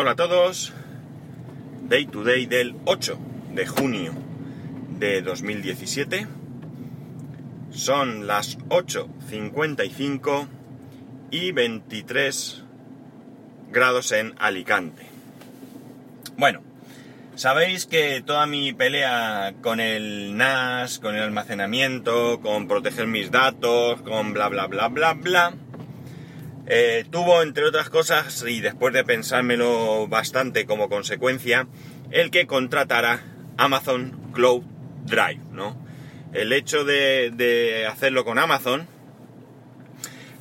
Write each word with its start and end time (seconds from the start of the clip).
Hola 0.00 0.12
a 0.12 0.14
todos. 0.14 0.72
Day 1.88 2.06
to 2.06 2.22
day 2.22 2.46
del 2.46 2.76
8 2.84 3.18
de 3.52 3.66
junio 3.66 4.12
de 4.90 5.22
2017. 5.22 6.28
Son 7.72 8.28
las 8.28 8.58
8.55 8.68 10.46
y 11.32 11.50
23 11.50 12.62
grados 13.72 14.12
en 14.12 14.36
Alicante. 14.38 15.04
Bueno, 16.36 16.60
sabéis 17.34 17.86
que 17.86 18.22
toda 18.24 18.46
mi 18.46 18.72
pelea 18.72 19.54
con 19.62 19.80
el 19.80 20.36
NAS, 20.36 21.00
con 21.00 21.16
el 21.16 21.24
almacenamiento, 21.24 22.38
con 22.40 22.68
proteger 22.68 23.08
mis 23.08 23.32
datos, 23.32 24.00
con 24.02 24.32
bla 24.32 24.48
bla 24.48 24.68
bla 24.68 24.86
bla 24.86 25.14
bla, 25.14 25.54
eh, 26.70 27.06
tuvo, 27.10 27.42
entre 27.42 27.64
otras 27.64 27.88
cosas, 27.88 28.44
y 28.46 28.60
después 28.60 28.92
de 28.92 29.02
pensármelo 29.02 30.06
bastante 30.06 30.66
como 30.66 30.90
consecuencia, 30.90 31.66
el 32.10 32.30
que 32.30 32.46
contratara 32.46 33.24
Amazon 33.56 34.30
Cloud 34.34 34.64
Drive, 35.06 35.40
¿no? 35.50 35.82
El 36.34 36.52
hecho 36.52 36.84
de, 36.84 37.86
hacerlo 37.90 38.26
con 38.26 38.38
Amazon 38.38 38.86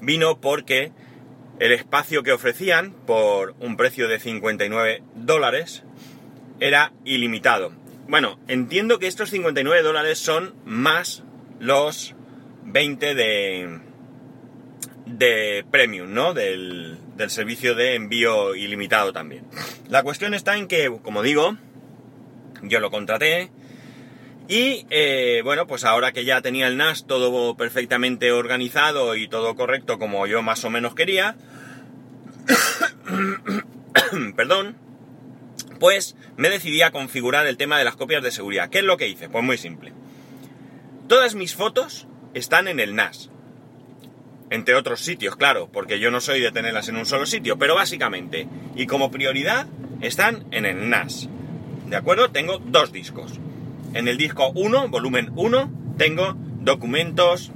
vino 0.02 0.42
porque 0.42 0.92
el 1.60 1.72
espacio 1.72 2.24
que 2.24 2.34
ofrecían 2.34 2.92
por 2.92 3.56
un 3.62 3.78
precio 3.78 4.10
de 4.10 4.20
59 4.20 5.04
dólares 5.16 5.84
era 6.60 6.92
ilimitado. 7.06 7.72
Bueno, 8.10 8.38
entiendo 8.50 9.00
que 9.00 9.08
estos 9.08 9.30
59 9.30 9.82
dólares 9.82 10.20
son 10.20 10.56
más 10.66 11.24
los 11.60 12.16
20 12.66 13.16
de, 13.16 13.80
de 15.08 15.66
premium, 15.72 16.14
¿no? 16.14 16.34
Del, 16.34 16.98
servicio 17.28 17.76
de 17.76 17.96
envío 17.96 18.56
ilimitado 18.56 19.12
también. 19.12 19.46
La 19.90 20.04
cuestión 20.04 20.34
está 20.34 20.58
en 20.58 20.68
que, 20.68 20.92
como 21.02 21.24
digo, 21.24 21.58
yo 22.62 22.80
lo 22.80 22.92
contraté 22.92 23.52
y, 24.48 24.86
eh, 24.90 25.42
bueno, 25.44 25.68
pues 25.68 25.84
ahora 25.84 26.12
que 26.12 26.26
ya 26.26 26.42
tenía 26.42 26.68
el 26.68 26.78
NAS 26.78 27.06
todo 27.06 27.58
perfectamente 27.58 28.32
organizado 28.32 29.16
y 29.16 29.28
todo 29.28 29.56
correcto 29.56 30.00
como 30.00 30.26
yo 30.28 30.42
más 30.42 30.64
o 30.64 30.70
menos 30.70 30.96
quería, 30.96 31.36
perdón, 34.36 34.78
pues 35.80 36.16
me 36.38 36.50
decidí 36.50 36.82
a 36.82 36.92
configurar 36.92 37.48
el 37.48 37.58
tema 37.58 37.78
de 37.78 37.84
las 37.84 37.96
copias 37.96 38.24
de 38.24 38.32
seguridad. 38.32 38.70
¿Qué 38.70 38.80
es 38.80 38.86
lo 38.86 38.98
que 38.98 39.08
hice? 39.08 39.28
Pues 39.28 39.44
muy 39.44 39.58
simple. 39.58 39.92
Todas 41.08 41.36
mis 41.36 41.56
fotos 41.56 42.08
están 42.34 42.68
en 42.68 42.80
el 42.80 42.96
NAS 42.96 43.32
entre 44.50 44.76
otros 44.76 45.02
sitios, 45.02 45.36
claro, 45.36 45.70
porque 45.72 46.00
yo 46.00 46.12
no 46.12 46.22
soy 46.22 46.40
de 46.40 46.52
tenerlas 46.52 46.90
en 46.90 46.98
un 46.98 47.06
solo 47.06 47.26
sitio, 47.26 47.58
pero 47.58 47.76
básicamente, 47.76 48.48
y 48.76 48.86
como 48.86 49.12
prioridad, 49.12 49.68
están 50.02 50.46
en 50.52 50.66
el 50.66 50.90
NAS. 50.90 51.30
¿De 51.88 51.96
acuerdo? 51.96 52.30
Tengo 52.30 52.60
dos 52.60 52.92
discos. 52.92 53.40
En 53.94 54.08
el 54.08 54.18
disco 54.18 54.52
1, 54.52 54.90
volumen 54.90 55.32
1, 55.36 55.72
tengo 55.98 56.36
documentos, 56.60 57.52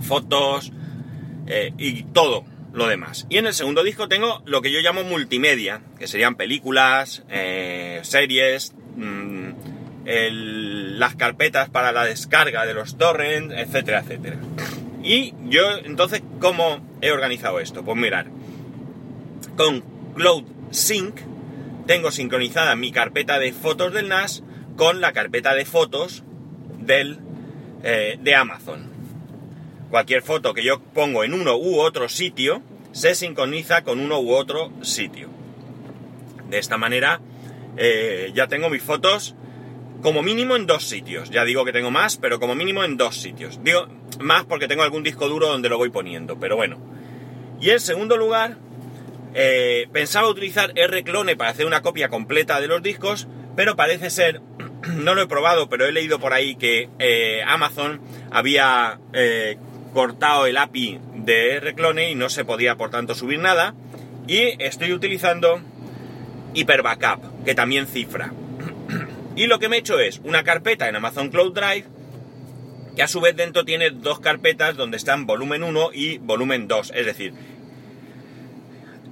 fotos 0.00 0.72
eh, 1.46 1.72
y 1.76 2.04
todo 2.04 2.44
lo 2.72 2.86
demás. 2.86 3.26
Y 3.28 3.38
en 3.38 3.46
el 3.46 3.54
segundo 3.54 3.82
disco 3.82 4.08
tengo 4.08 4.42
lo 4.46 4.62
que 4.62 4.72
yo 4.72 4.80
llamo 4.80 5.04
multimedia, 5.04 5.82
que 5.98 6.06
serían 6.06 6.36
películas, 6.36 7.22
eh, 7.28 8.00
series, 8.02 8.74
mm, 8.96 9.50
las 10.04 11.14
carpetas 11.14 11.68
para 11.70 11.92
la 11.92 12.04
descarga 12.04 12.66
de 12.66 12.74
los 12.74 12.96
torrents, 12.98 13.54
etcétera, 13.56 14.00
etcétera. 14.00 14.36
Y 15.02 15.34
yo, 15.48 15.62
entonces, 15.84 16.22
¿cómo 16.40 16.80
he 17.00 17.10
organizado 17.10 17.58
esto? 17.58 17.84
Pues 17.84 17.96
mirar, 17.96 18.26
con 19.56 19.82
Cloud 20.14 20.44
Sync 20.70 21.20
tengo 21.86 22.10
sincronizada 22.10 22.76
mi 22.76 22.92
carpeta 22.92 23.38
de 23.38 23.52
fotos 23.52 23.92
del 23.92 24.08
NAS 24.08 24.42
con 24.76 25.00
la 25.00 25.12
carpeta 25.12 25.54
de 25.54 25.64
fotos 25.64 26.22
del, 26.78 27.18
eh, 27.82 28.18
de 28.20 28.34
Amazon. 28.34 28.90
Cualquier 29.90 30.22
foto 30.22 30.54
que 30.54 30.64
yo 30.64 30.80
pongo 30.80 31.24
en 31.24 31.34
uno 31.34 31.56
u 31.56 31.80
otro 31.80 32.08
sitio 32.08 32.62
se 32.92 33.14
sincroniza 33.14 33.82
con 33.82 34.00
uno 34.00 34.20
u 34.20 34.32
otro 34.32 34.72
sitio. 34.82 35.28
De 36.48 36.58
esta 36.58 36.76
manera 36.76 37.20
eh, 37.76 38.30
ya 38.34 38.46
tengo 38.46 38.70
mis 38.70 38.82
fotos 38.82 39.34
como 40.02 40.22
mínimo 40.22 40.56
en 40.56 40.66
dos 40.66 40.84
sitios. 40.84 41.30
Ya 41.30 41.44
digo 41.44 41.64
que 41.64 41.72
tengo 41.72 41.90
más, 41.90 42.16
pero 42.16 42.40
como 42.40 42.54
mínimo 42.54 42.84
en 42.84 42.96
dos 42.96 43.16
sitios. 43.16 43.60
Digo 43.62 43.86
más 44.20 44.44
porque 44.44 44.68
tengo 44.68 44.82
algún 44.82 45.02
disco 45.02 45.28
duro 45.28 45.48
donde 45.48 45.68
lo 45.68 45.78
voy 45.78 45.90
poniendo, 45.90 46.38
pero 46.38 46.56
bueno. 46.56 46.78
Y 47.60 47.70
en 47.70 47.80
segundo 47.80 48.16
lugar, 48.16 48.56
eh, 49.34 49.88
pensaba 49.92 50.28
utilizar 50.28 50.72
R-Clone 50.74 51.36
para 51.36 51.50
hacer 51.50 51.66
una 51.66 51.80
copia 51.80 52.08
completa 52.08 52.60
de 52.60 52.66
los 52.66 52.82
discos, 52.82 53.28
pero 53.56 53.76
parece 53.76 54.10
ser, 54.10 54.40
no 54.88 55.14
lo 55.14 55.22
he 55.22 55.26
probado, 55.26 55.68
pero 55.68 55.86
he 55.86 55.92
leído 55.92 56.18
por 56.18 56.32
ahí 56.32 56.56
que 56.56 56.88
eh, 56.98 57.42
Amazon 57.46 58.00
había 58.30 58.98
eh, 59.12 59.56
cortado 59.94 60.46
el 60.46 60.56
API 60.56 60.98
de 61.14 61.56
R-Clone 61.56 62.10
y 62.10 62.14
no 62.14 62.28
se 62.28 62.44
podía 62.44 62.76
por 62.76 62.90
tanto 62.90 63.14
subir 63.14 63.38
nada. 63.38 63.74
Y 64.26 64.54
estoy 64.62 64.92
utilizando 64.92 65.60
Hyper 66.54 66.82
Backup, 66.82 67.44
que 67.44 67.54
también 67.54 67.86
cifra. 67.86 68.32
Y 69.34 69.46
lo 69.46 69.58
que 69.58 69.68
me 69.68 69.76
he 69.76 69.80
hecho 69.80 69.98
es 69.98 70.20
una 70.24 70.44
carpeta 70.44 70.88
en 70.88 70.96
Amazon 70.96 71.30
Cloud 71.30 71.54
Drive, 71.54 71.86
que 72.94 73.02
a 73.02 73.08
su 73.08 73.20
vez 73.20 73.34
dentro 73.34 73.64
tiene 73.64 73.90
dos 73.90 74.20
carpetas 74.20 74.76
donde 74.76 74.98
están 74.98 75.26
volumen 75.26 75.62
1 75.62 75.90
y 75.94 76.18
volumen 76.18 76.68
2. 76.68 76.92
Es 76.94 77.06
decir, 77.06 77.32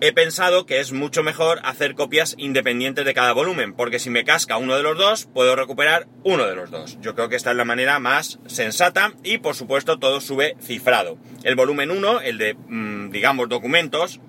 he 0.03 0.13
pensado 0.13 0.67
que 0.67 0.81
es 0.81 0.93
mucho 0.93 1.23
mejor 1.23 1.61
hacer 1.65 1.95
copias 1.95 2.35
independientes 2.39 3.05
de 3.05 3.15
cada 3.15 3.33
volumen, 3.33 3.73
porque 3.73 3.99
si 3.99 4.11
me 4.11 4.25
casca 4.25 4.59
uno 4.59 4.77
de 4.77 4.83
los 4.83 4.99
dos, 4.99 5.27
puedo 5.33 5.57
recuperar 5.57 6.07
uno 6.23 6.47
de 6.47 6.55
los 6.55 6.71
dos. 6.71 6.99
Yo 7.01 7.15
creo 7.15 7.31
que 7.31 7.37
esta 7.37 7.53
es 7.53 7.57
la 7.57 7.65
manera 7.65 7.99
más 7.99 8.39
sensata 8.47 9.15
y 9.25 9.39
por 9.39 9.55
supuesto 9.55 9.99
todo 9.99 10.21
sube 10.21 10.57
cifrado. 10.61 11.17
El 11.45 11.55
volumen 11.55 11.91
1, 11.91 12.21
el 12.21 12.37
de, 12.37 12.55
mm, 12.55 13.11
digamos, 13.11 13.49
documentos, 13.49 14.21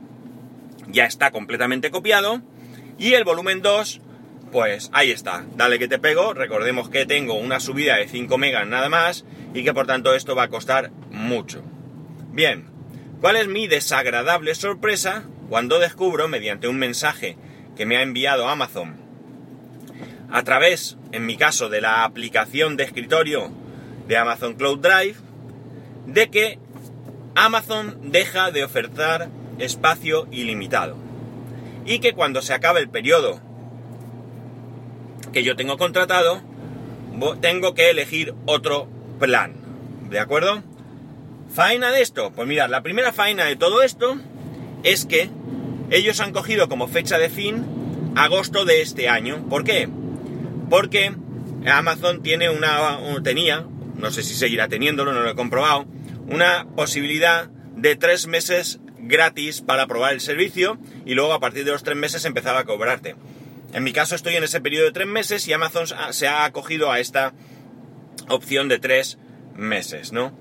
ya 0.88 1.06
está 1.06 1.32
completamente 1.32 1.92
copiado 1.92 2.42
y 2.98 3.14
el 3.14 3.24
volumen 3.24 3.62
2 3.62 4.02
pues 4.52 4.90
ahí 4.94 5.12
está, 5.12 5.46
dale 5.56 5.80
que 5.80 5.88
te 5.88 6.00
pego, 6.00 6.34
recordemos 6.34 6.90
que 6.90 7.06
tengo 7.06 7.36
una 7.36 7.60
subida 7.60 7.96
de 7.96 8.08
5 8.08 8.38
megas 8.38 8.68
nada 8.68 8.90
más 8.90 9.26
y 9.54 9.64
que 9.64 9.74
por 9.74 9.88
tanto 9.88 10.14
esto 10.14 10.36
va 10.36 10.44
a 10.44 10.50
costar 10.50 10.92
mucho. 11.10 11.64
Bien, 12.32 12.68
¿cuál 13.22 13.38
es 13.38 13.48
mi 13.48 13.68
desagradable 13.68 14.56
sorpresa 14.56 15.24
cuando 15.50 15.80
descubro 15.80 16.28
mediante 16.28 16.68
un 16.68 16.78
mensaje 16.78 17.38
que 17.76 17.86
me 17.86 17.98
ha 17.98 18.02
enviado 18.02 18.48
Amazon 18.48 19.02
a 20.30 20.44
través, 20.44 20.98
en 21.12 21.26
mi 21.26 21.36
caso, 21.36 21.68
de 21.68 21.82
la 21.82 22.04
aplicación 22.06 22.78
de 22.78 22.86
escritorio 22.86 23.52
de 24.08 24.18
Amazon 24.18 24.54
Cloud 24.54 24.80
Drive, 24.80 25.16
de 26.06 26.30
que 26.30 26.60
Amazon 27.36 28.12
deja 28.12 28.52
de 28.52 28.64
ofertar 28.64 29.30
espacio 29.60 30.28
ilimitado 30.32 30.98
y 31.86 32.00
que 32.00 32.14
cuando 32.14 32.42
se 32.42 32.54
acabe 32.54 32.80
el 32.80 32.90
periodo 32.90 33.42
que 35.34 35.44
yo 35.44 35.56
tengo 35.56 35.78
contratado, 35.78 36.42
tengo 37.42 37.74
que 37.74 37.90
elegir 37.90 38.34
otro 38.46 38.88
plan. 39.20 39.54
¿De 40.10 40.20
acuerdo? 40.20 40.64
Faena 41.54 41.92
de 41.92 42.02
esto. 42.02 42.32
Pues 42.32 42.48
mirad, 42.48 42.70
la 42.70 42.84
primera 42.84 43.14
faena 43.14 43.46
de 43.46 43.56
todo 43.56 43.84
esto 43.84 44.18
es 44.84 45.06
que 45.06 45.30
ellos 45.90 46.20
han 46.20 46.32
cogido 46.32 46.70
como 46.70 46.88
fecha 46.88 47.18
de 47.18 47.30
fin 47.30 47.66
agosto 48.16 48.66
de 48.66 48.82
este 48.82 49.10
año. 49.10 49.48
¿Por 49.50 49.64
qué? 49.64 49.90
Porque 50.70 51.14
Amazon 51.66 52.24
tiene 52.24 52.50
una, 52.50 53.00
tenía, 53.24 53.66
no 53.98 54.12
sé 54.12 54.24
si 54.24 54.34
seguirá 54.34 54.68
teniéndolo, 54.68 55.14
no 55.14 55.22
lo 55.22 55.30
he 55.30 55.36
comprobado, 55.36 55.86
una 56.28 56.66
posibilidad 56.76 57.50
de 57.76 57.96
tres 57.96 58.28
meses 58.28 58.80
gratis 58.98 59.62
para 59.62 59.88
probar 59.88 60.14
el 60.14 60.22
servicio 60.22 60.78
y 61.06 61.14
luego 61.14 61.34
a 61.34 61.40
partir 61.40 61.66
de 61.66 61.72
los 61.72 61.84
tres 61.84 61.98
meses 61.98 62.26
empezaba 62.26 62.60
a 62.60 62.66
cobrarte. 62.66 63.16
En 63.74 63.84
mi 63.84 63.94
caso 63.94 64.16
estoy 64.16 64.36
en 64.36 64.44
ese 64.44 64.62
periodo 64.62 64.86
de 64.86 64.92
tres 64.92 65.08
meses 65.08 65.48
y 65.48 65.54
Amazon 65.54 65.86
se 66.12 66.28
ha 66.28 66.44
acogido 66.44 66.92
a 66.92 67.00
esta 67.00 67.34
opción 68.28 68.68
de 68.68 68.80
tres 68.80 69.18
meses, 69.56 70.12
¿no? 70.12 70.38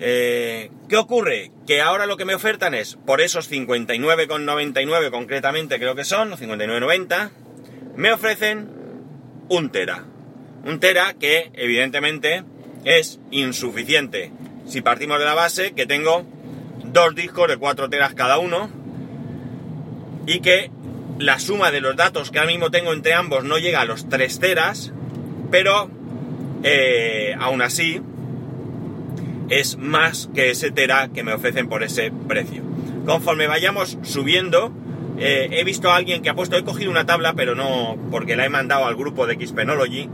Eh, 0.00 0.70
¿Qué 0.88 0.96
ocurre? 0.96 1.52
Que 1.64 1.80
ahora 1.80 2.06
lo 2.06 2.16
que 2.16 2.24
me 2.24 2.34
ofertan 2.34 2.74
es, 2.74 2.96
por 3.06 3.20
esos 3.20 3.48
59,99 3.48 5.10
concretamente 5.12 5.78
creo 5.78 5.94
que 5.94 6.04
son, 6.04 6.32
59,90, 6.32 7.30
me 7.94 8.12
ofrecen 8.12 8.68
un 9.48 9.70
tera. 9.70 10.04
Un 10.64 10.80
tera 10.80 11.14
que 11.14 11.52
evidentemente 11.54 12.42
es 12.84 13.20
insuficiente. 13.30 14.32
Si 14.66 14.80
partimos 14.80 15.20
de 15.20 15.24
la 15.24 15.34
base 15.34 15.72
que 15.72 15.86
tengo 15.86 16.26
dos 16.84 17.14
discos 17.14 17.46
de 17.46 17.56
4 17.56 17.88
teras 17.88 18.14
cada 18.14 18.38
uno 18.38 18.68
y 20.26 20.40
que 20.40 20.71
la 21.22 21.38
suma 21.38 21.70
de 21.70 21.80
los 21.80 21.96
datos 21.96 22.30
que 22.30 22.38
ahora 22.38 22.50
mismo 22.50 22.70
tengo 22.70 22.92
entre 22.92 23.14
ambos 23.14 23.44
no 23.44 23.58
llega 23.58 23.80
a 23.80 23.84
los 23.84 24.08
3 24.08 24.40
teras, 24.40 24.92
pero 25.50 25.88
eh, 26.64 27.34
aún 27.38 27.62
así 27.62 28.00
es 29.48 29.76
más 29.78 30.28
que 30.34 30.50
ese 30.50 30.70
tera 30.70 31.10
que 31.14 31.22
me 31.22 31.32
ofrecen 31.32 31.68
por 31.68 31.82
ese 31.82 32.10
precio. 32.26 32.62
Conforme 33.06 33.46
vayamos 33.46 33.98
subiendo, 34.02 34.72
eh, 35.18 35.48
he 35.52 35.64
visto 35.64 35.90
a 35.90 35.96
alguien 35.96 36.22
que 36.22 36.30
ha 36.30 36.34
puesto, 36.34 36.56
he 36.56 36.64
cogido 36.64 36.90
una 36.90 37.06
tabla, 37.06 37.34
pero 37.34 37.54
no, 37.54 37.96
porque 38.10 38.34
la 38.34 38.44
he 38.44 38.48
mandado 38.48 38.86
al 38.86 38.96
grupo 38.96 39.26
de 39.26 39.34
Xpenology. 39.34 40.08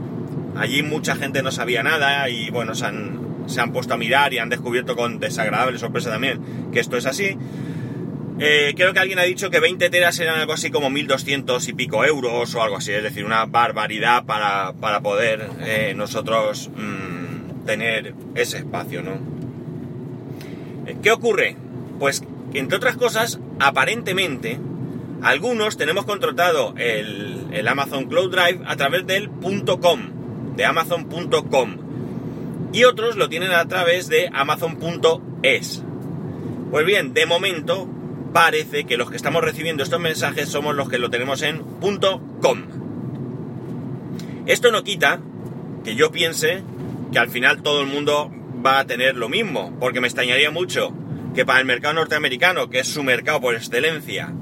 Allí 0.55 0.83
mucha 0.83 1.15
gente 1.15 1.41
no 1.41 1.51
sabía 1.51 1.83
nada 1.83 2.29
y 2.29 2.49
bueno, 2.49 2.75
se 2.75 2.85
han, 2.85 3.45
se 3.47 3.61
han 3.61 3.71
puesto 3.71 3.93
a 3.93 3.97
mirar 3.97 4.33
y 4.33 4.39
han 4.39 4.49
descubierto 4.49 4.95
con 4.95 5.19
desagradable 5.19 5.79
sorpresa 5.79 6.09
también 6.11 6.69
que 6.71 6.79
esto 6.79 6.97
es 6.97 7.05
así. 7.05 7.37
Eh, 8.41 8.73
creo 8.77 8.93
que 8.93 8.99
alguien 8.99 9.19
ha 9.19 9.23
dicho 9.23 9.49
que 9.49 9.59
20 9.59 9.89
teras 9.89 10.17
eran 10.19 10.39
algo 10.39 10.53
así 10.53 10.71
como 10.71 10.89
1200 10.89 11.67
y 11.67 11.73
pico 11.73 12.05
euros 12.05 12.55
o 12.55 12.63
algo 12.63 12.77
así, 12.77 12.93
es 12.93 13.03
decir, 13.03 13.25
una 13.25 13.45
barbaridad 13.45 14.23
para, 14.25 14.71
para 14.79 15.01
poder 15.01 15.49
eh, 15.59 15.93
nosotros 15.93 16.69
mm, 16.73 17.65
tener 17.65 18.13
ese 18.35 18.59
espacio, 18.59 19.01
¿no? 19.03 19.19
Eh, 20.87 20.95
¿Qué 21.03 21.11
ocurre? 21.11 21.57
Pues, 21.99 22.23
entre 22.53 22.77
otras 22.77 22.95
cosas, 22.95 23.41
aparentemente, 23.59 24.57
algunos 25.21 25.75
tenemos 25.75 26.05
contratado 26.05 26.73
el, 26.77 27.47
el 27.51 27.67
Amazon 27.67 28.05
Cloud 28.05 28.31
Drive 28.31 28.61
a 28.65 28.77
través 28.77 29.05
del 29.05 29.29
.com, 29.81 30.55
de 30.55 30.63
amazon.com, 30.63 31.77
y 32.71 32.85
otros 32.85 33.17
lo 33.17 33.27
tienen 33.27 33.51
a 33.51 33.67
través 33.67 34.07
de 34.07 34.29
amazon.es. 34.31 35.83
Pues 36.71 36.85
bien, 36.85 37.13
de 37.13 37.25
momento 37.25 37.89
parece 38.33 38.85
que 38.85 38.97
los 38.97 39.09
que 39.09 39.17
estamos 39.17 39.43
recibiendo 39.43 39.83
estos 39.83 39.99
mensajes 39.99 40.49
somos 40.49 40.75
los 40.75 40.89
que 40.89 40.99
lo 40.99 41.09
tenemos 41.09 41.41
en 41.41 41.63
.com. 42.41 42.63
Esto 44.45 44.71
no 44.71 44.83
quita 44.83 45.19
que 45.83 45.95
yo 45.95 46.11
piense 46.11 46.63
que 47.11 47.19
al 47.19 47.29
final 47.29 47.61
todo 47.61 47.81
el 47.81 47.87
mundo 47.87 48.31
va 48.65 48.79
a 48.79 48.85
tener 48.85 49.15
lo 49.15 49.29
mismo, 49.29 49.75
porque 49.79 50.01
me 50.01 50.07
extrañaría 50.07 50.51
mucho 50.51 50.93
que 51.35 51.45
para 51.45 51.59
el 51.59 51.65
mercado 51.65 51.93
norteamericano, 51.93 52.69
que 52.69 52.79
es 52.79 52.87
su 52.87 53.03
mercado 53.03 53.41
por 53.41 53.55
excelencia, 53.55 54.33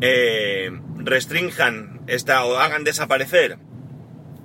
eh, 0.00 0.70
restrinjan 0.96 2.00
esta 2.06 2.44
o 2.44 2.56
hagan 2.56 2.84
desaparecer 2.84 3.58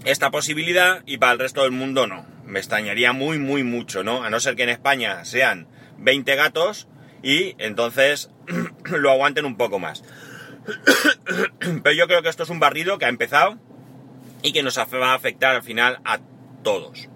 esta 0.03 0.29
posibilidad 0.31 1.01
y 1.05 1.17
para 1.17 1.33
el 1.33 1.39
resto 1.39 1.63
del 1.63 1.71
mundo 1.71 2.07
no. 2.07 2.25
Me 2.45 2.59
extrañaría 2.59 3.11
muy, 3.11 3.39
muy 3.39 3.63
mucho, 3.63 4.03
¿no? 4.03 4.23
A 4.23 4.29
no 4.29 4.39
ser 4.39 4.55
que 4.55 4.63
en 4.63 4.69
España 4.69 5.25
sean 5.25 5.67
20 5.97 6.35
gatos 6.35 6.87
y 7.25 7.55
entonces 7.57 8.29
lo 8.85 9.09
aguanten 9.09 9.45
un 9.45 9.57
poco 9.57 9.79
más. 9.79 10.03
Pero 11.83 11.91
yo 11.95 12.05
creo 12.07 12.21
que 12.21 12.29
esto 12.29 12.43
es 12.43 12.49
un 12.49 12.59
barrido 12.59 12.99
que 12.99 13.05
ha 13.05 13.09
empezado 13.09 13.57
y 14.43 14.53
que 14.53 14.61
nos 14.61 14.77
va 14.77 15.11
a 15.11 15.15
afectar 15.15 15.55
al 15.55 15.63
final 15.63 15.99
a 16.05 16.19
todos. 16.63 17.09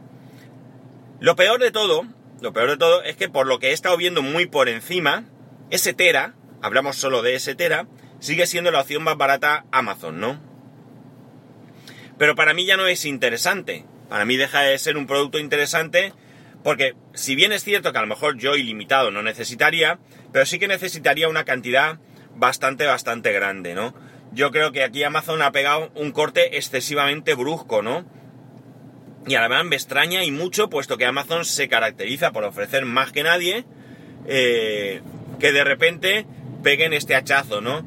Lo 1.20 1.36
peor 1.36 1.60
de 1.60 1.70
todo, 1.70 2.08
lo 2.42 2.54
peor 2.54 2.72
de 2.72 2.78
todo 2.78 3.04
es 3.04 3.18
que 3.18 3.30
por 3.30 3.46
lo 3.46 3.60
que 3.60 3.70
he 3.70 3.72
estado 3.72 3.98
viendo 3.98 4.24
muy 4.24 4.48
por 4.48 4.68
encima, 4.68 5.26
ese 5.70 5.94
Tera, 5.94 6.34
hablamos 6.64 6.96
solo 6.96 7.22
de 7.22 7.36
ese 7.36 7.54
Tera, 7.54 7.88
sigue 8.20 8.48
siendo 8.48 8.72
la 8.72 8.82
opción 8.82 9.04
más 9.04 9.16
barata 9.16 9.66
Amazon, 9.72 10.20
¿no? 10.20 10.42
Pero 12.18 12.34
para 12.34 12.56
mí 12.56 12.66
ya 12.66 12.78
no 12.78 12.88
es 12.88 13.06
interesante. 13.06 13.86
Para 14.10 14.26
mí 14.26 14.38
deja 14.38 14.62
de 14.62 14.80
ser 14.80 14.98
un 14.98 15.06
producto 15.06 15.38
interesante 15.38 16.14
porque 16.64 16.96
si 17.14 17.36
bien 17.36 17.52
es 17.52 17.64
cierto 17.64 17.92
que 17.92 17.98
a 17.98 18.02
lo 18.02 18.08
mejor 18.08 18.38
yo 18.38 18.56
ilimitado 18.56 19.12
no 19.12 19.22
necesitaría, 19.22 20.00
pero 20.32 20.46
sí 20.46 20.60
que 20.60 20.68
necesitaría 20.68 21.30
una 21.30 21.46
cantidad 21.46 22.00
bastante, 22.36 22.86
bastante 22.86 23.32
grande, 23.32 23.74
¿no? 23.74 23.94
Yo 24.32 24.52
creo 24.52 24.72
que 24.72 24.84
aquí 24.84 25.04
Amazon 25.04 25.42
ha 25.42 25.52
pegado 25.52 25.92
un 25.96 26.12
corte 26.12 26.58
excesivamente 26.58 27.34
brusco, 27.34 27.82
¿no? 27.82 28.06
Y 29.28 29.36
además 29.36 29.66
me 29.66 29.76
extraña 29.76 30.24
y 30.24 30.32
mucho, 30.32 30.70
puesto 30.70 30.98
que 30.98 31.06
Amazon 31.06 31.46
se 31.46 31.68
caracteriza 31.68 32.32
por 32.32 32.44
ofrecer 32.44 32.86
más 32.86 33.12
que 33.12 33.24
nadie, 33.24 33.66
eh, 34.28 35.02
que 35.40 35.52
de 35.52 35.64
repente 35.64 36.26
peguen 36.64 36.94
este 36.94 37.16
hachazo, 37.16 37.62
¿no? 37.62 37.86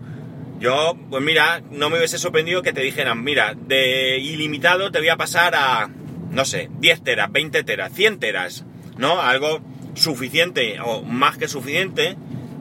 Yo, 0.58 0.96
pues 1.10 1.22
mira, 1.22 1.60
no 1.70 1.90
me 1.90 1.98
hubiese 1.98 2.18
sorprendido 2.18 2.62
que 2.62 2.72
te 2.72 2.82
dijeran, 2.82 3.22
mira, 3.22 3.54
de 3.56 4.18
ilimitado 4.18 4.92
te 4.92 4.98
voy 4.98 5.08
a 5.08 5.16
pasar 5.16 5.54
a, 5.56 5.90
no 6.32 6.44
sé, 6.44 6.70
10 6.80 7.02
teras, 7.02 7.30
20 7.30 7.62
teras, 7.62 7.92
100 7.92 8.18
teras, 8.18 8.64
¿no? 8.96 9.20
Algo 9.20 9.60
suficiente 9.94 10.78
o 10.80 11.02
más 11.02 11.36
que 11.36 11.48
suficiente 11.48 12.16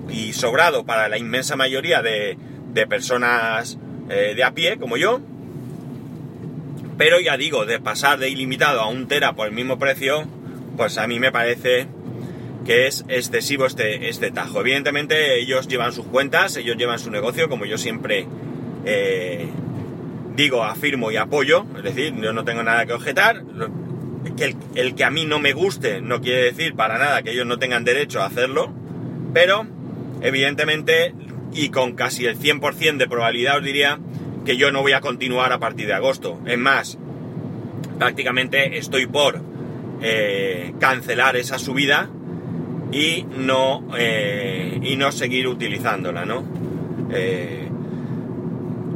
y 0.10 0.34
sobrado 0.34 0.86
para 0.86 1.08
la 1.08 1.18
inmensa 1.18 1.56
mayoría 1.56 2.02
de, 2.02 2.38
personas 2.90 3.78
eh, 4.10 4.34
de 4.36 4.44
a 4.44 4.52
pie 4.52 4.78
como 4.78 4.98
yo. 4.98 5.22
Pero 6.98 7.20
ya 7.20 7.38
digo, 7.38 7.66
de 7.66 7.80
pasar 7.80 8.20
de 8.20 8.30
ilimitado 8.30 8.82
a 8.82 8.88
un 8.88 9.08
tera 9.08 9.34
por 9.34 9.48
el 9.48 9.54
mismo 9.54 9.80
precio, 9.80 10.28
pues 10.78 10.98
a 10.98 11.08
mí 11.08 11.20
me 11.20 11.32
parece 11.32 11.88
que 12.66 12.88
es 12.88 13.06
excesivo 13.08 13.66
este, 13.66 14.10
este 14.10 14.32
tajo. 14.32 14.60
Evidentemente 14.60 15.40
ellos 15.40 15.68
llevan 15.68 15.94
sus 15.94 16.06
cuentas, 16.06 16.58
ellos 16.58 16.78
llevan 16.78 17.00
su 17.00 17.10
negocio, 17.10 17.50
como 17.50 17.66
yo 17.66 17.78
siempre 17.78 18.28
eh, 18.86 19.48
digo, 20.36 20.64
afirmo 20.64 21.12
y 21.12 21.18
apoyo, 21.18 21.66
es 21.78 21.84
decir, 21.84 22.16
yo 22.16 22.34
no 22.34 22.44
tengo 22.44 22.64
nada 22.64 22.86
que 22.86 22.94
objetar. 22.94 23.44
El, 24.38 24.56
el, 24.76 24.96
que 24.96 25.04
a 25.04 25.10
mí 25.10 25.26
no 25.26 25.40
me 25.40 25.54
guste 25.54 26.00
no 26.02 26.22
quiere 26.22 26.44
decir 26.44 26.76
para 26.76 26.98
nada 26.98 27.24
que 27.24 27.32
ellos 27.32 27.46
no 27.46 27.58
tengan 27.58 27.84
derecho 27.84 28.22
a 28.22 28.28
hacerlo, 28.28 28.72
pero 29.34 29.66
evidentemente 30.22 31.14
y 31.54 31.70
con 31.70 31.94
casi 31.94 32.26
el 32.26 32.38
100% 32.38 32.98
de 32.98 33.08
probabilidad 33.08 33.58
os 33.58 33.64
diría 33.64 34.00
que 34.46 34.58
yo 34.58 34.72
no 34.72 34.82
voy 34.82 34.94
a 34.94 35.02
continuar 35.02 35.52
a 35.54 35.60
partir 35.60 35.88
de 35.88 35.94
agosto. 35.94 36.40
Es 36.46 36.58
más, 36.58 36.98
prácticamente 37.98 38.78
estoy 38.78 39.06
por 39.06 39.42
eh, 40.02 40.74
cancelar 40.80 41.36
esa 41.36 41.60
subida 41.60 42.10
y 42.92 43.26
no, 43.38 43.88
eh, 43.98 44.80
y 44.82 44.96
no 44.96 45.12
seguir 45.12 45.48
utilizándola, 45.48 46.26
¿no? 46.26 46.44
Eh, 47.12 47.70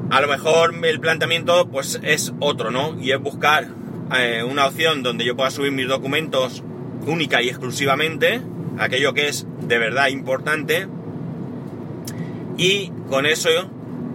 a 0.09 0.21
lo 0.21 0.27
mejor 0.27 0.73
el 0.83 0.99
planteamiento 0.99 1.67
pues 1.69 1.99
es 2.03 2.33
otro, 2.39 2.71
¿no? 2.71 2.99
Y 3.01 3.11
es 3.11 3.19
buscar 3.19 3.67
eh, 4.15 4.43
una 4.43 4.67
opción 4.67 5.01
donde 5.03 5.25
yo 5.25 5.35
pueda 5.35 5.49
subir 5.49 5.71
mis 5.71 5.87
documentos 5.87 6.63
única 7.07 7.41
y 7.41 7.49
exclusivamente, 7.49 8.39
aquello 8.77 9.13
que 9.13 9.27
es 9.29 9.47
de 9.61 9.77
verdad 9.77 10.07
importante, 10.09 10.87
y 12.57 12.91
con 13.09 13.25
eso 13.25 13.49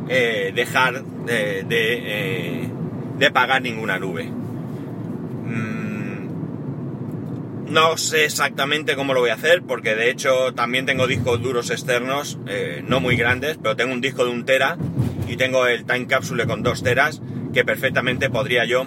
eh, 0.08 0.52
dejar 0.54 1.02
de, 1.04 1.64
de, 1.64 2.64
eh, 2.64 2.70
de, 3.18 3.30
pagar 3.30 3.62
ninguna 3.62 3.98
nube. 3.98 4.24
Mm, 5.44 6.28
no 7.72 7.96
sé 7.96 8.24
exactamente 8.24 8.96
cómo 8.96 9.12
lo 9.12 9.20
voy 9.20 9.30
a 9.30 9.34
hacer, 9.34 9.62
porque 9.62 9.94
de 9.94 10.10
hecho 10.10 10.54
también 10.54 10.86
tengo 10.86 11.06
discos 11.06 11.42
duros 11.42 11.70
externos, 11.70 12.38
no 12.86 13.00
muy 13.00 13.16
grandes, 13.16 13.58
pero 13.60 13.76
tengo 13.76 13.92
un 13.92 14.00
disco 14.00 14.24
de 14.24 14.30
un 14.30 14.44
tera 14.44 14.78
y 15.30 15.36
tengo 15.36 15.68
el 15.68 15.84
Time 15.84 16.08
Capsule 16.08 16.44
con 16.46 16.64
2 16.64 16.82
teras 16.82 17.22
que 17.54 17.64
perfectamente 17.64 18.30
podría 18.30 18.64
yo 18.64 18.84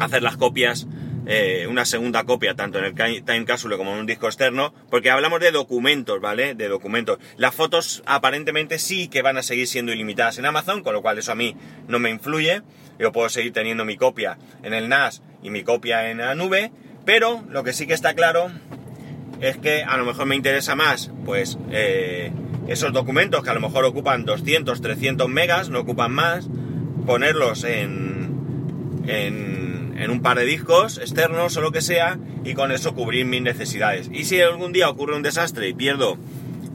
hacer 0.00 0.24
las 0.24 0.36
copias, 0.36 0.88
eh, 1.26 1.66
una 1.68 1.84
segunda 1.84 2.24
copia 2.24 2.56
tanto 2.56 2.80
en 2.80 2.86
el 2.86 2.94
Time 2.94 3.44
Capsule 3.44 3.76
como 3.76 3.92
en 3.92 4.00
un 4.00 4.06
disco 4.06 4.26
externo, 4.26 4.74
porque 4.90 5.08
hablamos 5.08 5.38
de 5.38 5.52
documentos, 5.52 6.20
¿vale? 6.20 6.56
De 6.56 6.66
documentos. 6.66 7.18
Las 7.36 7.54
fotos 7.54 8.02
aparentemente 8.06 8.80
sí 8.80 9.06
que 9.06 9.22
van 9.22 9.36
a 9.36 9.42
seguir 9.42 9.68
siendo 9.68 9.92
ilimitadas 9.92 10.38
en 10.38 10.46
Amazon, 10.46 10.82
con 10.82 10.94
lo 10.94 11.02
cual 11.02 11.18
eso 11.18 11.30
a 11.30 11.36
mí 11.36 11.54
no 11.86 12.00
me 12.00 12.10
influye. 12.10 12.62
Yo 12.98 13.12
puedo 13.12 13.28
seguir 13.28 13.52
teniendo 13.52 13.84
mi 13.84 13.96
copia 13.96 14.36
en 14.64 14.74
el 14.74 14.88
NAS 14.88 15.22
y 15.44 15.50
mi 15.50 15.62
copia 15.62 16.10
en 16.10 16.18
la 16.18 16.34
nube, 16.34 16.72
pero 17.04 17.44
lo 17.48 17.62
que 17.62 17.72
sí 17.72 17.86
que 17.86 17.94
está 17.94 18.14
claro 18.14 18.50
es 19.40 19.58
que 19.58 19.84
a 19.84 19.96
lo 19.96 20.04
mejor 20.04 20.26
me 20.26 20.34
interesa 20.34 20.74
más, 20.74 21.12
pues, 21.24 21.56
eh, 21.70 22.32
esos 22.68 22.92
documentos 22.92 23.42
que 23.42 23.50
a 23.50 23.54
lo 23.54 23.60
mejor 23.60 23.84
ocupan 23.84 24.24
200, 24.24 24.80
300 24.80 25.28
megas, 25.28 25.70
no 25.70 25.80
ocupan 25.80 26.12
más, 26.12 26.48
ponerlos 27.06 27.64
en, 27.64 29.00
en, 29.06 30.10
un 30.10 30.22
par 30.22 30.38
de 30.38 30.44
discos 30.44 30.98
externos 30.98 31.56
o 31.56 31.60
lo 31.60 31.72
que 31.72 31.80
sea 31.82 32.18
y 32.44 32.54
con 32.54 32.72
eso 32.72 32.94
cubrir 32.94 33.26
mis 33.26 33.42
necesidades. 33.42 34.08
Y 34.12 34.24
si 34.24 34.40
algún 34.40 34.72
día 34.72 34.88
ocurre 34.88 35.14
un 35.14 35.22
desastre 35.22 35.68
y 35.68 35.74
pierdo 35.74 36.18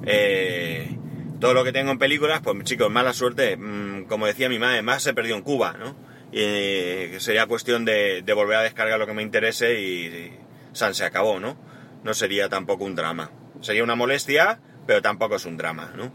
eh, 0.06 0.98
todo 1.39 1.54
lo 1.54 1.63
que 1.63 1.72
tengo 1.72 1.92
en 1.92 1.98
películas, 1.98 2.42
pues 2.44 2.63
chicos, 2.63 2.89
mala 2.89 3.13
suerte, 3.13 3.58
mm, 3.58 4.06
como 4.06 4.25
decía 4.25 4.48
mi 4.50 4.60
madre, 4.60 4.82
más 4.82 5.04
se 5.04 5.13
perdió 5.13 5.36
en 5.36 5.42
Cuba, 5.42 5.75
¿no? 5.77 5.96
Y 6.32 7.20
sería 7.20 7.46
cuestión 7.46 7.86
de, 7.86 8.24
volver 8.36 8.58
a 8.58 8.62
descargar 8.62 9.00
lo 9.00 9.08
que 9.08 9.13
me 9.13 9.22
interese 9.22 9.80
y, 9.80 10.34
San 10.74 10.94
se 10.94 11.06
acabó, 11.06 11.39
¿no? 11.39 11.58
No 12.04 12.13
sería 12.13 12.50
tampoco 12.50 12.84
un 12.84 12.96
drama. 12.96 13.32
Sería 13.62 13.84
una 13.84 13.96
molestia, 13.96 14.60
pero 14.86 15.01
tampoco 15.01 15.36
es 15.36 15.46
un 15.46 15.58
drama, 15.58 15.92
¿no? 15.96 16.12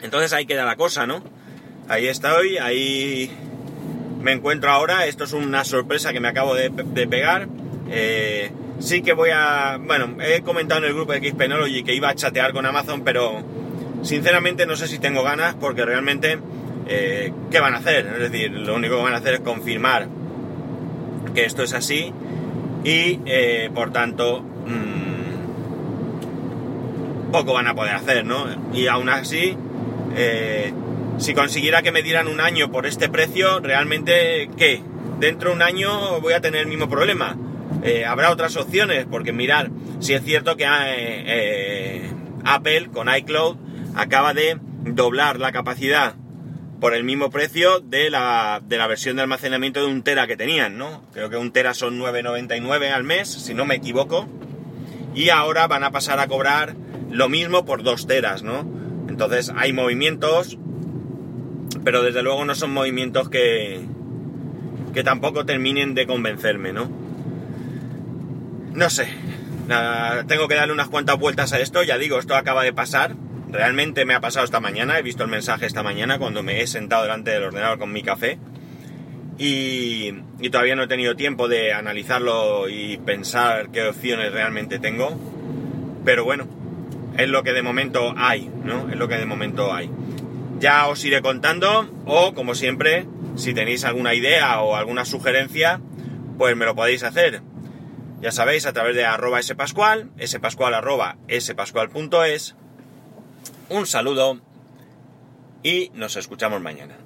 Entonces 0.00 0.32
ahí 0.32 0.46
queda 0.46 0.64
la 0.64 0.76
cosa, 0.76 1.06
¿no? 1.06 1.22
Ahí 1.88 2.06
estoy, 2.06 2.58
ahí 2.58 3.30
me 4.20 4.32
encuentro 4.32 4.70
ahora, 4.70 5.06
esto 5.06 5.24
es 5.24 5.32
una 5.32 5.64
sorpresa 5.64 6.12
que 6.12 6.20
me 6.20 6.28
acabo 6.28 6.54
de, 6.54 6.70
pegar. 6.70 7.48
Eh, 7.90 8.50
sí 8.78 9.02
que 9.02 9.12
voy 9.12 9.30
a... 9.32 9.78
Bueno, 9.80 10.16
he 10.20 10.42
comentado 10.42 10.80
en 10.80 10.88
el 10.88 10.94
grupo 10.94 11.12
de 11.12 11.28
Xpenology 11.28 11.82
que 11.82 11.94
iba 11.94 12.08
a 12.08 12.14
chatear 12.14 12.52
con 12.52 12.64
Amazon, 12.64 13.02
pero 13.02 13.42
sinceramente 14.02 14.64
no 14.66 14.76
sé 14.76 14.86
si 14.88 14.98
tengo 14.98 15.22
ganas 15.22 15.54
porque 15.54 15.84
realmente... 15.84 16.38
Eh, 16.88 17.32
¿Qué 17.50 17.60
van 17.60 17.74
a 17.74 17.78
hacer? 17.78 18.06
Es 18.06 18.30
decir, 18.30 18.50
lo 18.50 18.74
único 18.74 18.96
que 18.96 19.02
van 19.02 19.14
a 19.14 19.18
hacer 19.18 19.34
es 19.34 19.40
confirmar 19.40 20.08
que 21.32 21.44
esto 21.44 21.62
es 21.62 21.72
así 21.74 22.12
y 22.84 23.20
eh, 23.26 23.70
por 23.74 23.92
tanto... 23.92 24.40
Mm, 24.40 25.01
poco 27.32 27.54
van 27.54 27.66
a 27.66 27.74
poder 27.74 27.94
hacer, 27.94 28.24
¿no? 28.24 28.46
Y 28.72 28.86
aún 28.86 29.08
así, 29.08 29.56
eh, 30.14 30.72
si 31.18 31.34
consiguiera 31.34 31.82
que 31.82 31.90
me 31.90 32.02
dieran 32.02 32.28
un 32.28 32.40
año 32.40 32.70
por 32.70 32.86
este 32.86 33.08
precio, 33.08 33.58
realmente, 33.60 34.48
¿qué? 34.56 34.82
Dentro 35.18 35.50
de 35.50 35.56
un 35.56 35.62
año 35.62 36.20
voy 36.20 36.34
a 36.34 36.40
tener 36.40 36.60
el 36.60 36.66
mismo 36.68 36.88
problema. 36.88 37.36
Eh, 37.82 38.04
habrá 38.04 38.30
otras 38.30 38.56
opciones, 38.56 39.06
porque 39.10 39.32
mirar, 39.32 39.70
si 40.00 40.14
es 40.14 40.22
cierto 40.22 40.56
que 40.56 40.66
eh, 40.68 42.10
Apple 42.44 42.90
con 42.92 43.12
iCloud 43.12 43.56
acaba 43.96 44.34
de 44.34 44.58
doblar 44.84 45.40
la 45.40 45.52
capacidad 45.52 46.14
por 46.80 46.94
el 46.94 47.04
mismo 47.04 47.30
precio 47.30 47.78
de 47.78 48.10
la, 48.10 48.60
de 48.66 48.76
la 48.76 48.88
versión 48.88 49.16
de 49.16 49.22
almacenamiento 49.22 49.80
de 49.80 49.86
un 49.86 50.02
tera 50.02 50.26
que 50.26 50.36
tenían, 50.36 50.76
¿no? 50.76 51.04
Creo 51.12 51.30
que 51.30 51.36
un 51.36 51.52
tera 51.52 51.74
son 51.74 51.98
9,99 51.98 52.90
al 52.90 53.04
mes, 53.04 53.28
si 53.28 53.54
no 53.54 53.64
me 53.64 53.76
equivoco. 53.76 54.26
Y 55.14 55.28
ahora 55.28 55.68
van 55.68 55.84
a 55.84 55.92
pasar 55.92 56.18
a 56.18 56.26
cobrar 56.26 56.74
lo 57.12 57.28
mismo 57.28 57.64
por 57.64 57.82
dos 57.82 58.06
teras, 58.06 58.42
¿no? 58.42 58.66
Entonces 59.08 59.52
hay 59.54 59.72
movimientos, 59.72 60.58
pero 61.84 62.02
desde 62.02 62.22
luego 62.22 62.44
no 62.44 62.54
son 62.54 62.72
movimientos 62.72 63.28
que, 63.28 63.82
que 64.94 65.04
tampoco 65.04 65.44
terminen 65.44 65.94
de 65.94 66.06
convencerme, 66.06 66.72
¿no? 66.72 66.90
No 68.72 68.88
sé, 68.88 69.08
tengo 70.26 70.48
que 70.48 70.54
darle 70.54 70.72
unas 70.72 70.88
cuantas 70.88 71.18
vueltas 71.18 71.52
a 71.52 71.60
esto, 71.60 71.82
ya 71.82 71.98
digo, 71.98 72.18
esto 72.18 72.34
acaba 72.34 72.64
de 72.64 72.72
pasar, 72.72 73.14
realmente 73.50 74.06
me 74.06 74.14
ha 74.14 74.20
pasado 74.20 74.46
esta 74.46 74.60
mañana, 74.60 74.98
he 74.98 75.02
visto 75.02 75.22
el 75.22 75.30
mensaje 75.30 75.66
esta 75.66 75.82
mañana 75.82 76.18
cuando 76.18 76.42
me 76.42 76.62
he 76.62 76.66
sentado 76.66 77.02
delante 77.02 77.30
del 77.30 77.44
ordenador 77.44 77.78
con 77.78 77.92
mi 77.92 78.02
café. 78.02 78.38
Y, 79.38 80.12
y 80.40 80.50
todavía 80.50 80.76
no 80.76 80.84
he 80.84 80.88
tenido 80.88 81.16
tiempo 81.16 81.48
de 81.48 81.72
analizarlo 81.72 82.68
y 82.68 82.98
pensar 82.98 83.70
qué 83.70 83.88
opciones 83.88 84.30
realmente 84.32 84.78
tengo, 84.78 85.18
pero 86.04 86.24
bueno, 86.24 86.46
es 87.16 87.28
lo 87.28 87.42
que 87.42 87.52
de 87.52 87.62
momento 87.62 88.14
hay, 88.16 88.50
¿no? 88.64 88.88
Es 88.88 88.96
lo 88.96 89.08
que 89.08 89.16
de 89.16 89.26
momento 89.26 89.72
hay. 89.72 89.90
Ya 90.58 90.86
os 90.86 91.04
iré 91.04 91.22
contando 91.22 91.88
o, 92.06 92.34
como 92.34 92.54
siempre, 92.54 93.06
si 93.36 93.54
tenéis 93.54 93.84
alguna 93.84 94.14
idea 94.14 94.60
o 94.60 94.76
alguna 94.76 95.04
sugerencia, 95.04 95.80
pues 96.38 96.56
me 96.56 96.64
lo 96.64 96.74
podéis 96.74 97.02
hacer. 97.02 97.42
Ya 98.20 98.30
sabéis, 98.30 98.66
a 98.66 98.72
través 98.72 98.94
de 98.94 99.04
arroba 99.04 99.42
spascual, 99.42 100.10
spascual 100.24 100.74
arroba 100.74 101.16
spascual.es. 101.28 102.54
Un 103.68 103.86
saludo 103.86 104.40
y 105.62 105.90
nos 105.94 106.16
escuchamos 106.16 106.60
mañana. 106.60 107.01